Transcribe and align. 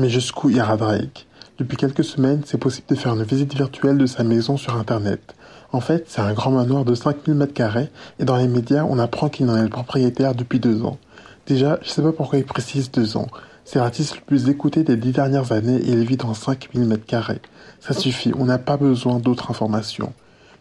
Mais 0.00 0.08
jusqu'où 0.08 0.48
ira 0.50 0.76
Drake 0.76 1.26
Depuis 1.58 1.76
quelques 1.76 2.04
semaines, 2.04 2.42
c'est 2.46 2.56
possible 2.56 2.86
de 2.88 2.94
faire 2.94 3.14
une 3.14 3.24
visite 3.24 3.56
virtuelle 3.56 3.98
de 3.98 4.06
sa 4.06 4.22
maison 4.22 4.56
sur 4.56 4.76
Internet. 4.76 5.34
En 5.72 5.80
fait, 5.80 6.04
c'est 6.06 6.20
un 6.20 6.32
grand 6.34 6.52
manoir 6.52 6.84
de 6.84 6.94
5000 6.94 7.34
mètres 7.34 7.52
carrés 7.52 7.90
et 8.20 8.24
dans 8.24 8.36
les 8.36 8.46
médias, 8.46 8.84
on 8.88 9.00
apprend 9.00 9.28
qu'il 9.28 9.50
en 9.50 9.56
est 9.56 9.62
le 9.64 9.68
propriétaire 9.68 10.36
depuis 10.36 10.60
deux 10.60 10.84
ans. 10.84 10.98
Déjà, 11.48 11.80
je 11.82 11.88
sais 11.88 12.00
pas 12.00 12.12
pourquoi 12.12 12.38
il 12.38 12.44
précise 12.44 12.92
deux 12.92 13.16
ans. 13.16 13.26
C'est 13.64 13.80
l'artiste 13.80 14.14
le 14.14 14.20
plus 14.20 14.48
écouté 14.48 14.84
des 14.84 14.96
dix 14.96 15.10
dernières 15.10 15.50
années 15.50 15.78
et 15.78 15.90
il 15.90 16.06
vit 16.06 16.16
dans 16.16 16.32
5000 16.32 16.84
mètres 16.84 17.04
carrés. 17.04 17.42
Ça 17.80 17.92
suffit, 17.92 18.32
on 18.38 18.44
n'a 18.44 18.58
pas 18.58 18.76
besoin 18.76 19.18
d'autres 19.18 19.50
informations. 19.50 20.12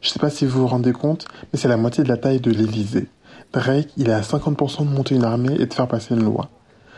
Je 0.01 0.09
sais 0.09 0.19
pas 0.19 0.31
si 0.31 0.47
vous 0.47 0.61
vous 0.61 0.67
rendez 0.67 0.93
compte, 0.93 1.27
mais 1.54 1.59
c'est 1.59 1.67
la 1.67 1.77
moitié 1.77 2.04
de 2.04 2.09
la 2.09 2.17
taille 2.17 2.39
de 2.39 2.49
l'Elysée. 2.49 3.07
Drake, 3.54 3.89
il 3.97 4.09
est 4.09 4.13
à 4.13 4.22
50% 4.22 4.80
de 4.80 4.90
monter 4.90 5.13
une 5.13 5.26
armée 5.26 5.55
et 5.59 5.67
de 5.67 5.73
faire 5.76 5.88
passer 5.88 6.16
une 6.16 6.23
loi. 6.23 6.49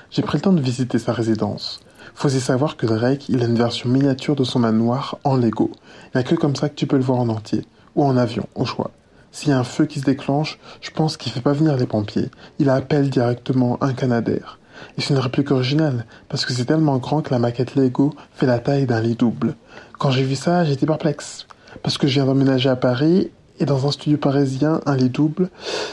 J'ai 0.10 0.22
pris 0.22 0.38
le 0.38 0.42
temps 0.42 0.54
de 0.54 0.62
visiter 0.62 1.00
sa 1.00 1.12
résidence. 1.12 1.82
Faut 2.16 2.30
y 2.30 2.40
savoir 2.40 2.78
que 2.78 2.86
Drake, 2.86 3.30
il 3.30 3.42
a 3.42 3.46
une 3.46 3.56
version 3.56 3.90
miniature 3.90 4.36
de 4.36 4.44
son 4.44 4.60
manoir 4.60 5.18
en 5.24 5.36
Lego. 5.36 5.72
Il 6.06 6.18
n'y 6.18 6.22
a 6.22 6.24
que 6.24 6.36
comme 6.36 6.56
ça 6.56 6.70
que 6.70 6.76
tu 6.76 6.88
peux 6.88 6.98
le 6.98 7.04
voir 7.04 7.20
en 7.20 7.30
entier. 7.30 7.66
Ou 7.96 8.04
en 8.04 8.18
avion, 8.18 8.48
au 8.56 8.66
choix. 8.66 8.92
S'il 9.32 9.50
y 9.50 9.54
a 9.54 9.60
un 9.60 9.64
feu 9.64 9.86
qui 9.86 10.00
se 10.00 10.06
déclenche, 10.06 10.60
je 10.82 10.92
pense 10.92 11.18
qu'il 11.18 11.32
fait 11.32 11.42
pas 11.42 11.54
venir 11.54 11.78
les 11.78 11.86
pompiers. 11.86 12.30
Il 12.58 12.70
appelle 12.70 13.10
directement 13.10 13.78
un 13.82 13.94
Canadair. 13.94 14.60
Et 14.98 15.02
c'est 15.02 15.14
une 15.14 15.20
réplique 15.20 15.52
originale, 15.52 16.06
parce 16.30 16.46
que 16.46 16.54
c'est 16.54 16.66
tellement 16.66 16.98
grand 16.98 17.22
que 17.22 17.32
la 17.32 17.40
maquette 17.40 17.76
Lego 17.76 18.14
fait 18.34 18.46
la 18.46 18.60
taille 18.60 18.86
d'un 18.86 19.02
lit 19.02 19.16
double. 19.16 19.56
Quand 19.98 20.12
j'ai 20.12 20.24
vu 20.24 20.36
ça, 20.36 20.64
j'étais 20.64 20.86
perplexe. 20.86 21.48
Parce 21.84 21.98
que 21.98 22.08
je 22.08 22.14
viens 22.14 22.26
d'emménager 22.26 22.70
à 22.70 22.76
Paris, 22.76 23.32
et 23.60 23.66
dans 23.66 23.88
un 23.88 23.92
studio 23.92 24.18
parisien, 24.18 24.82
un 24.86 24.96
lit 24.96 25.10
double, 25.10 25.50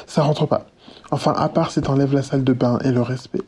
ça 0.07 0.23
rentre 0.23 0.47
pas. 0.47 0.67
Enfin, 1.11 1.33
à 1.37 1.49
part 1.49 1.71
si 1.71 1.81
t'enlèves 1.81 2.15
la 2.15 2.23
salle 2.23 2.45
de 2.45 2.53
bain 2.53 2.79
et 2.85 2.93
le 2.93 3.03
respect. 3.03 3.43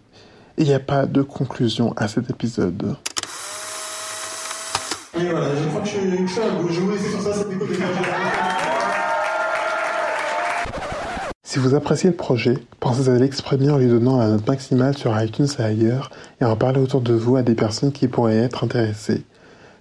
Il 0.61 0.67
n'y 0.67 0.75
a 0.75 0.81
pas 0.81 1.07
de 1.07 1.23
conclusion 1.23 1.95
à 1.97 2.09
cet 2.09 2.31
épisode. 2.31 2.97
Et 5.17 5.25
voilà, 5.31 5.47
je 5.55 5.69
crois 5.69 5.81
que 5.83 5.89
je, 5.89 6.27
je 6.27 6.33
suis 6.33 6.41
un 6.41 6.61
go. 6.61 6.69
Je 6.69 6.81
vous 6.81 6.91
laisse 6.91 7.11
sur 7.11 7.23
ça, 7.23 7.33
cette 7.33 7.53
écoute 7.53 7.69
Si 11.45 11.61
vous 11.61 11.77
appréciez 11.77 12.11
le 12.11 12.17
projet, 12.17 12.59
pensez 12.81 13.09
à 13.09 13.15
l'exprimer 13.15 13.71
en 13.71 13.79
lui 13.79 13.87
donnant 13.87 14.19
la 14.19 14.31
note 14.31 14.49
maximale 14.49 14.99
sur 14.99 15.17
iTunes 15.23 15.47
et 15.61 15.63
ailleurs 15.63 16.11
et 16.41 16.45
en 16.45 16.57
parler 16.57 16.81
autour 16.81 17.03
de 17.03 17.15
vous 17.15 17.37
à 17.37 17.43
des 17.43 17.55
personnes 17.55 17.93
qui 17.93 18.09
pourraient 18.09 18.39
être 18.39 18.65
intéressées. 18.65 19.23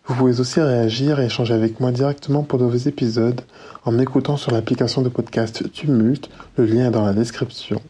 Vous 0.06 0.14
pouvez 0.14 0.40
aussi 0.40 0.62
réagir 0.62 1.20
et 1.20 1.26
échanger 1.26 1.56
avec 1.56 1.80
moi 1.80 1.92
directement 1.92 2.44
pour 2.44 2.60
de 2.60 2.66
vos 2.66 2.78
épisodes 2.78 3.42
en 3.84 3.92
m'écoutant 3.92 4.38
sur 4.38 4.52
l'application 4.52 5.02
de 5.02 5.10
podcast 5.10 5.72
Tumult, 5.72 6.30
le 6.56 6.66
lien 6.66 6.90
est 6.90 6.92
dans 6.92 7.06
la 7.06 7.14
description. 7.14 7.82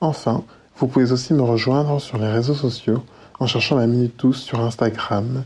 Enfin, 0.00 0.42
vous 0.76 0.86
pouvez 0.88 1.12
aussi 1.12 1.34
me 1.34 1.42
rejoindre 1.42 2.00
sur 2.00 2.18
les 2.18 2.28
réseaux 2.28 2.54
sociaux 2.54 3.04
en 3.38 3.46
cherchant 3.46 3.76
la 3.76 3.86
Minute 3.86 4.18
Douce 4.18 4.42
sur 4.42 4.60
Instagram. 4.60 5.44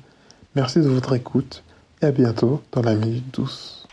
Merci 0.55 0.79
de 0.81 0.89
votre 0.89 1.15
écoute 1.15 1.63
et 2.01 2.07
à 2.07 2.11
bientôt 2.13 2.63
dans 2.73 2.83
la 2.83 2.95
Minute 2.95 3.35
Douce. 3.35 3.88